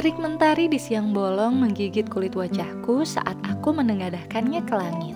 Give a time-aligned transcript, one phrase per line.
[0.00, 5.12] Terik mentari di siang bolong menggigit kulit wajahku saat aku menengadahkannya ke langit.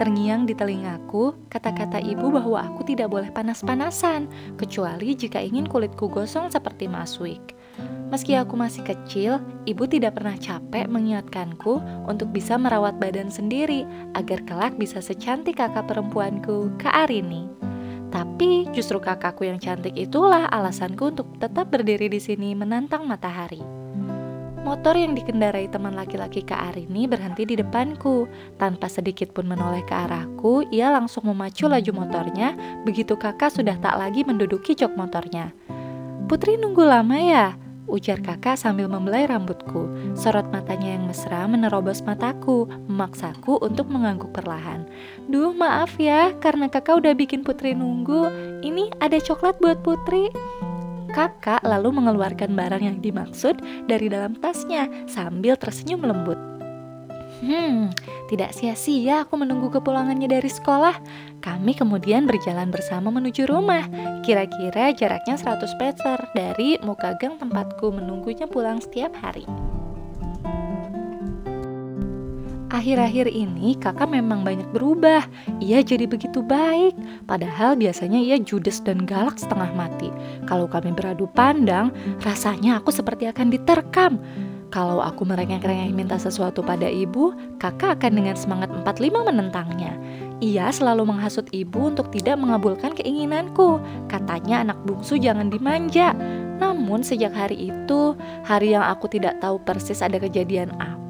[0.00, 6.48] Terngiang di telingaku kata-kata ibu bahwa aku tidak boleh panas-panasan, kecuali jika ingin kulitku gosong
[6.48, 7.52] seperti Mas Wik.
[8.08, 9.36] Meski aku masih kecil,
[9.68, 13.84] ibu tidak pernah capek mengingatkanku untuk bisa merawat badan sendiri
[14.16, 17.52] agar kelak bisa secantik kakak perempuanku, Kak Arini.
[18.08, 23.81] Tapi justru kakakku yang cantik itulah alasanku untuk tetap berdiri di sini menantang matahari.
[24.62, 28.30] Motor yang dikendarai teman laki-laki Kak Arini berhenti di depanku.
[28.62, 32.54] Tanpa sedikit pun menoleh ke arahku, ia langsung memacu laju motornya.
[32.86, 35.50] Begitu kakak sudah tak lagi menduduki jok motornya.
[36.30, 37.46] Putri nunggu lama ya?
[37.92, 39.90] ujar kakak sambil membelai rambutku.
[40.16, 44.88] Sorot matanya yang mesra menerobos mataku, memaksaku untuk mengangguk perlahan.
[45.28, 48.32] Duh, maaf ya, karena kakak udah bikin Putri nunggu.
[48.64, 50.32] Ini ada coklat buat Putri.
[51.10, 53.58] Kakak lalu mengeluarkan barang yang dimaksud
[53.90, 56.38] dari dalam tasnya sambil tersenyum lembut.
[57.42, 57.90] Hmm,
[58.30, 60.94] tidak sia-sia aku menunggu kepulangannya dari sekolah.
[61.42, 63.82] Kami kemudian berjalan bersama menuju rumah.
[64.22, 69.42] Kira-kira jaraknya 100 meter dari muka gang tempatku menunggunya pulang setiap hari.
[72.82, 75.22] Akhir-akhir ini kakak memang banyak berubah.
[75.62, 76.98] Ia jadi begitu baik.
[77.30, 80.10] Padahal biasanya ia judes dan galak setengah mati.
[80.50, 81.94] Kalau kami beradu pandang,
[82.26, 84.18] rasanya aku seperti akan diterkam.
[84.74, 87.30] Kalau aku merengek-rengek minta sesuatu pada ibu,
[87.62, 89.94] kakak akan dengan semangat 45 menentangnya.
[90.42, 93.78] Ia selalu menghasut ibu untuk tidak mengabulkan keinginanku.
[94.10, 96.18] Katanya anak bungsu jangan dimanja.
[96.58, 101.01] Namun sejak hari itu, hari yang aku tidak tahu persis ada kejadian apa,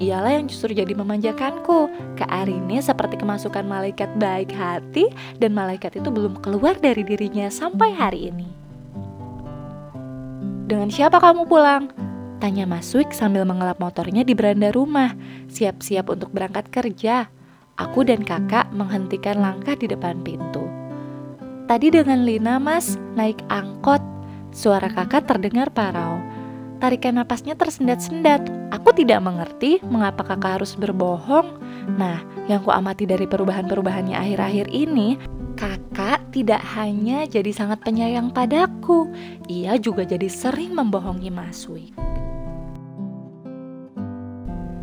[0.00, 1.88] ialah yang justru jadi memanjakanku.
[2.16, 7.92] Kak Arini seperti kemasukan malaikat baik hati dan malaikat itu belum keluar dari dirinya sampai
[7.92, 8.48] hari ini.
[10.64, 11.92] Dengan siapa kamu pulang?
[12.40, 15.16] Tanya Mas Wik sambil mengelap motornya di beranda rumah,
[15.48, 17.28] siap-siap untuk berangkat kerja.
[17.74, 20.64] Aku dan kakak menghentikan langkah di depan pintu.
[21.64, 24.00] Tadi dengan Lina mas, naik angkot.
[24.52, 26.20] Suara kakak terdengar parau.
[26.84, 28.44] Tarikan napasnya tersendat-sendat.
[28.68, 31.56] Aku tidak mengerti mengapa kakak harus berbohong.
[31.96, 35.16] Nah, yang ku amati dari perubahan-perubahannya akhir-akhir ini,
[35.56, 39.08] kakak tidak hanya jadi sangat penyayang padaku,
[39.48, 41.96] ia juga jadi sering membohongi Mas Wik.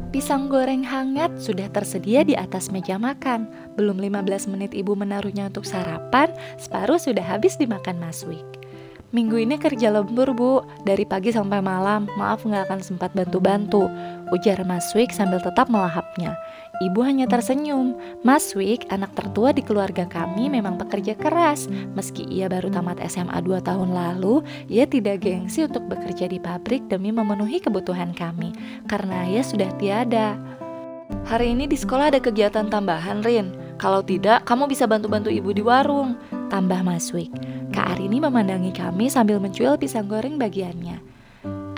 [0.09, 3.45] Pisang goreng hangat sudah tersedia di atas meja makan.
[3.77, 8.60] Belum 15 menit ibu menaruhnya untuk sarapan, separuh sudah habis dimakan Mas Wik.
[9.11, 13.91] Minggu ini kerja lembur bu, dari pagi sampai malam, maaf nggak akan sempat bantu-bantu,
[14.31, 16.39] ujar Mas Wik sambil tetap melahapnya.
[16.79, 17.99] Ibu hanya tersenyum.
[18.23, 21.67] Mas Wik, anak tertua di keluarga kami memang pekerja keras.
[21.91, 26.87] Meski ia baru tamat SMA 2 tahun lalu, ia tidak gengsi untuk bekerja di pabrik
[26.87, 28.55] demi memenuhi kebutuhan kami.
[28.87, 30.39] Karena ia sudah tiada.
[31.27, 33.75] Hari ini di sekolah ada kegiatan tambahan, Rin.
[33.75, 36.15] Kalau tidak, kamu bisa bantu-bantu ibu di warung.
[36.47, 37.60] Tambah Mas Wik.
[37.71, 40.99] Kak Arini memandangi kami sambil mencuil pisang goreng bagiannya.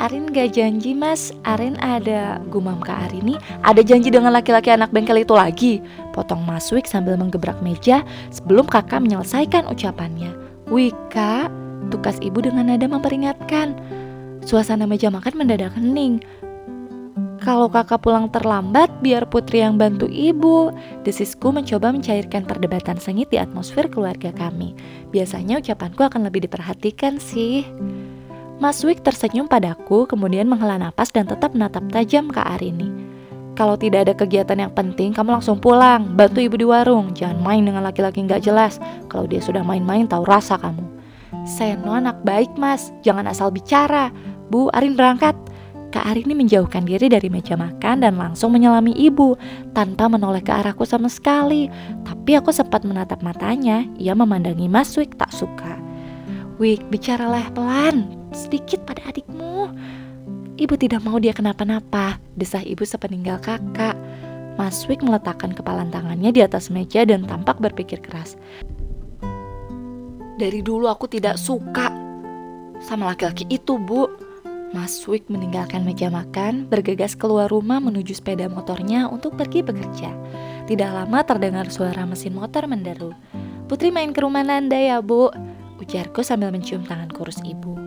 [0.01, 2.41] Arin gak janji mas, Arin ada.
[2.51, 5.73] Gumam ke Arini Ada janji dengan laki-laki anak bengkel itu lagi.
[6.11, 8.03] Potong Mas Wik sambil menggebrak meja
[8.33, 10.33] sebelum kakak menyelesaikan ucapannya.
[10.67, 11.47] Wika,
[11.93, 13.77] tukas ibu dengan nada memperingatkan.
[14.43, 16.19] Suasana meja makan mendadak hening
[17.43, 20.71] kalau kakak pulang terlambat, biar putri yang bantu ibu.
[21.03, 24.71] Desisku mencoba mencairkan perdebatan sengit di atmosfer keluarga kami.
[25.11, 27.67] Biasanya ucapanku akan lebih diperhatikan sih.
[28.63, 32.87] Mas Wik tersenyum padaku, kemudian menghela napas dan tetap menatap tajam ke Arini.
[33.59, 36.15] Kalau tidak ada kegiatan yang penting, kamu langsung pulang.
[36.15, 37.11] Bantu ibu di warung.
[37.11, 38.79] Jangan main dengan laki-laki nggak jelas.
[39.11, 40.81] Kalau dia sudah main-main, tahu rasa kamu.
[41.43, 44.09] Seno anak baik mas, jangan asal bicara.
[44.47, 45.35] Bu, Arin berangkat.
[45.93, 49.37] Kak Arini menjauhkan diri dari meja makan dan langsung menyelami ibu
[49.77, 51.69] tanpa menoleh ke arahku sama sekali.
[52.01, 55.77] Tapi aku sempat menatap matanya, ia memandangi Mas Wik tak suka.
[56.57, 59.69] Wik, bicaralah pelan, sedikit pada adikmu.
[60.57, 63.93] Ibu tidak mau dia kenapa-napa, desah ibu sepeninggal kakak.
[64.57, 68.33] Mas Wik meletakkan kepalan tangannya di atas meja dan tampak berpikir keras.
[70.41, 71.93] Dari dulu aku tidak suka
[72.81, 74.32] sama laki-laki itu, Bu.
[74.73, 80.09] Mas Wik meninggalkan meja makan, bergegas keluar rumah menuju sepeda motornya untuk pergi bekerja.
[80.65, 83.13] Tidak lama terdengar suara mesin motor menderu.
[83.69, 85.29] Putri main ke rumah Nanda ya, Bu.
[85.77, 87.77] Ujarku sambil mencium tangan kurus ibu.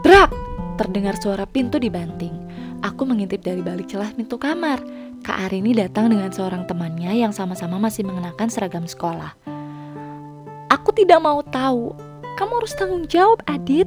[0.00, 0.32] Brak!
[0.80, 2.32] Terdengar suara pintu dibanting.
[2.80, 4.80] Aku mengintip dari balik celah pintu kamar.
[5.20, 9.36] Kak Arini datang dengan seorang temannya yang sama-sama masih mengenakan seragam sekolah.
[10.72, 11.92] Aku tidak mau tahu.
[12.40, 13.86] Kamu harus tanggung jawab, Adit.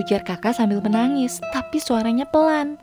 [0.00, 2.80] Ujar kakak sambil menangis, tapi suaranya pelan.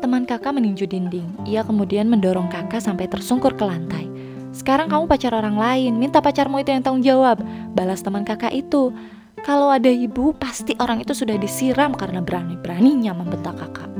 [0.00, 1.44] Teman kakak meninju dinding.
[1.44, 4.08] Ia kemudian mendorong kakak sampai tersungkur ke lantai.
[4.56, 7.44] Sekarang kamu pacar orang lain, minta pacarmu itu yang tanggung jawab.
[7.76, 8.96] Balas teman kakak itu.
[9.44, 13.92] Kalau ada ibu, pasti orang itu sudah disiram karena berani-beraninya membentak kakak.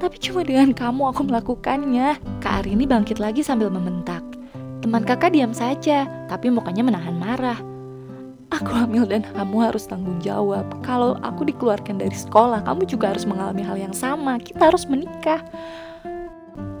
[0.00, 2.40] Tapi cuma dengan kamu aku melakukannya.
[2.40, 4.24] Kak Arini bangkit lagi sambil membentak.
[4.80, 7.73] Teman kakak diam saja, tapi mukanya menahan marah.
[8.54, 10.62] Aku hamil dan kamu harus tanggung jawab.
[10.86, 14.38] Kalau aku dikeluarkan dari sekolah, kamu juga harus mengalami hal yang sama.
[14.38, 15.42] Kita harus menikah.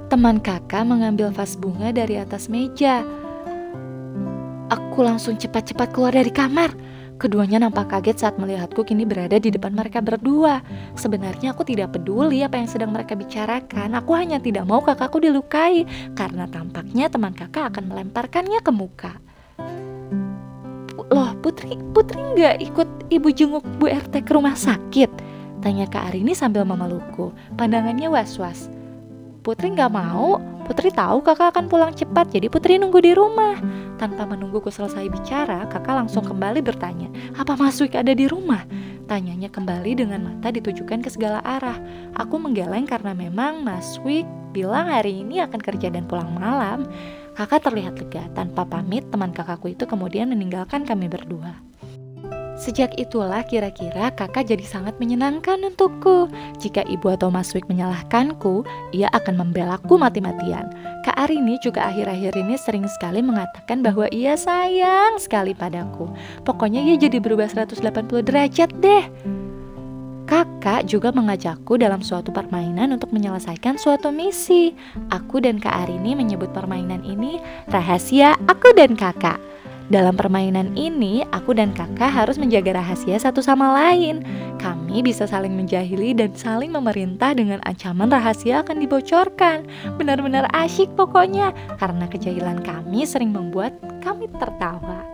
[0.06, 3.02] Teman kakak mengambil vas bunga dari atas meja.
[4.70, 6.70] Aku langsung cepat-cepat keluar dari kamar.
[7.18, 10.62] Keduanya nampak kaget saat melihatku kini berada di depan mereka berdua.
[10.94, 13.98] Sebenarnya aku tidak peduli apa yang sedang mereka bicarakan.
[13.98, 19.18] Aku hanya tidak mau kakakku dilukai karena tampaknya teman kakak akan melemparkannya ke muka.
[21.12, 25.10] Loh, Putri, Putri nggak ikut ibu jenguk Bu RT ke rumah sakit?
[25.60, 27.32] Tanya Kak Arini sambil memelukku.
[27.56, 28.68] Pandangannya was-was.
[29.44, 30.40] Putri nggak mau.
[30.64, 33.60] Putri tahu kakak akan pulang cepat, jadi Putri nunggu di rumah.
[34.00, 38.64] Tanpa menungguku selesai bicara, kakak langsung kembali bertanya, apa Mas Wik ada di rumah?
[39.04, 41.76] Tanyanya kembali dengan mata ditujukan ke segala arah.
[42.16, 44.24] Aku menggeleng karena memang Mas Wik
[44.56, 46.88] bilang hari ini akan kerja dan pulang malam.
[47.34, 48.30] Kakak terlihat lega.
[48.38, 51.58] Tanpa pamit, teman kakakku itu kemudian meninggalkan kami berdua.
[52.54, 56.30] Sejak itulah kira-kira kakak jadi sangat menyenangkan untukku.
[56.62, 58.62] Jika ibu atau Mas Wik menyalahkanku,
[58.94, 60.70] ia akan membelaku mati-matian.
[61.02, 66.06] Kak Arini juga akhir-akhir ini sering sekali mengatakan bahwa ia sayang sekali padaku.
[66.46, 69.10] Pokoknya ia jadi berubah 180 derajat deh.
[70.34, 74.74] Kakak juga mengajakku dalam suatu permainan untuk menyelesaikan suatu misi.
[75.14, 77.38] Aku dan Kak Arini menyebut permainan ini
[77.70, 79.38] rahasia aku dan kakak.
[79.94, 84.26] Dalam permainan ini, aku dan kakak harus menjaga rahasia satu sama lain.
[84.58, 89.70] Kami bisa saling menjahili dan saling memerintah dengan ancaman rahasia akan dibocorkan.
[90.02, 95.13] Benar-benar asyik pokoknya, karena kejahilan kami sering membuat kami tertawa.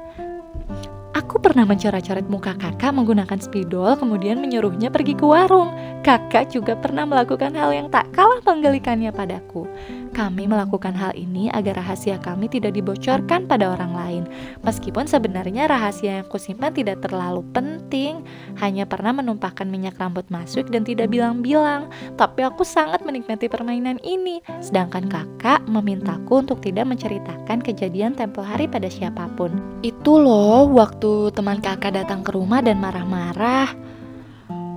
[1.31, 5.71] Aku pernah mencoret-coret muka kakak menggunakan spidol kemudian menyuruhnya pergi ke warung.
[6.03, 9.63] Kakak juga pernah melakukan hal yang tak kalah menggelikannya padaku.
[10.11, 14.23] Kami melakukan hal ini agar rahasia kami tidak dibocorkan pada orang lain.
[14.67, 18.27] Meskipun sebenarnya rahasia yang kusimpan tidak terlalu penting,
[18.59, 21.87] hanya pernah menumpahkan minyak rambut masuk dan tidak bilang-bilang.
[22.19, 24.43] Tapi aku sangat menikmati permainan ini.
[24.59, 29.55] Sedangkan kakak memintaku untuk tidak menceritakan kejadian tempo hari pada siapa pun.
[29.87, 33.69] Itu loh waktu teman kakak datang ke rumah dan marah-marah,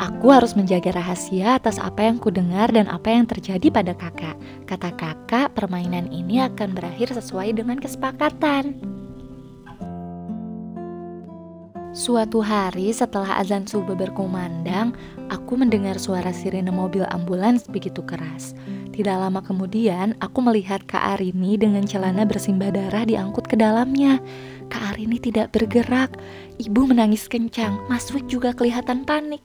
[0.03, 4.35] aku harus menjaga rahasia atas apa yang ku dengar dan apa yang terjadi pada kakak.
[4.67, 8.75] Kata kakak, permainan ini akan berakhir sesuai dengan kesepakatan.
[11.93, 14.97] Suatu hari setelah azan subuh berkumandang,
[15.29, 18.57] aku mendengar suara sirene mobil ambulans begitu keras.
[18.93, 24.21] Tidak lama kemudian, aku melihat Kak Arini dengan celana bersimbah darah diangkut ke dalamnya.
[24.69, 26.13] Kak Arini tidak bergerak.
[26.61, 27.89] Ibu menangis kencang.
[27.89, 29.41] Mas Wik juga kelihatan panik.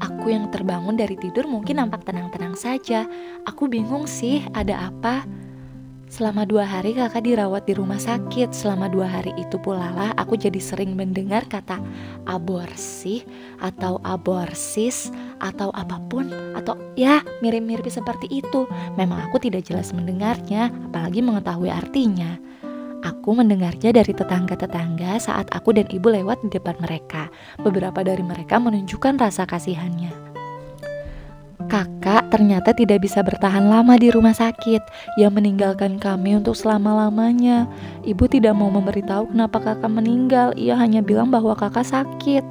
[0.00, 3.04] Aku yang terbangun dari tidur mungkin nampak tenang-tenang saja.
[3.44, 5.28] Aku bingung sih, ada apa?
[6.06, 8.54] Selama dua hari kakak dirawat di rumah sakit.
[8.54, 11.82] Selama dua hari itu pula lah aku jadi sering mendengar kata
[12.30, 13.26] aborsi
[13.58, 15.10] atau aborsis
[15.42, 18.70] atau apa pun atau ya mirip-mirip seperti itu.
[18.94, 22.38] Memang aku tidak jelas mendengarnya, apalagi mengetahui artinya.
[23.02, 27.30] Aku mendengarnya dari tetangga-tetangga saat aku dan ibu lewat di depan mereka.
[27.58, 30.35] Beberapa dari mereka menunjukkan rasa kasihannya.
[31.66, 34.78] Kakak ternyata tidak bisa bertahan lama di rumah sakit.
[35.18, 37.66] Ia meninggalkan kami untuk selama-lamanya.
[38.06, 40.54] Ibu tidak mau memberitahu kenapa kakak meninggal.
[40.54, 42.46] Ia hanya bilang bahwa kakak sakit.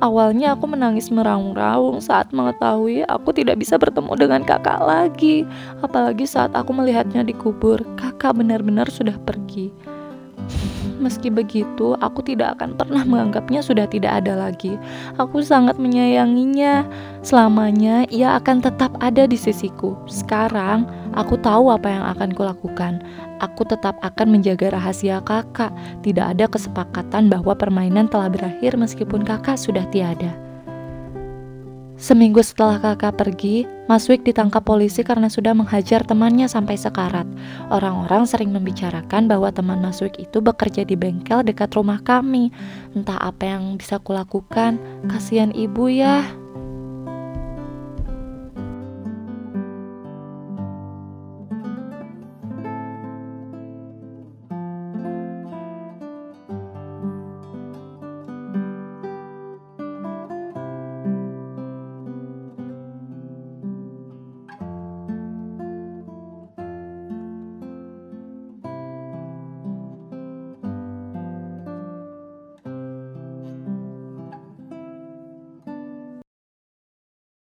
[0.00, 5.44] Awalnya aku menangis meraung-raung saat mengetahui aku tidak bisa bertemu dengan kakak lagi.
[5.84, 9.95] Apalagi saat aku melihatnya dikubur, kakak benar-benar sudah pergi.
[10.96, 14.80] Meski begitu, aku tidak akan pernah menganggapnya sudah tidak ada lagi.
[15.20, 16.88] Aku sangat menyayanginya.
[17.20, 19.98] Selamanya ia akan tetap ada di sisiku.
[20.08, 23.04] Sekarang, aku tahu apa yang akan kulakukan.
[23.44, 25.74] Aku tetap akan menjaga rahasia kakak.
[26.00, 30.45] Tidak ada kesepakatan bahwa permainan telah berakhir meskipun kakak sudah tiada.
[31.96, 37.24] Seminggu setelah kakak pergi, Mas Wik ditangkap polisi karena sudah menghajar temannya sampai sekarat.
[37.72, 42.52] Orang-orang sering membicarakan bahwa teman Mas Wik itu bekerja di bengkel dekat rumah kami.
[42.92, 44.76] Entah apa yang bisa kulakukan,
[45.08, 46.20] kasihan ibu ya.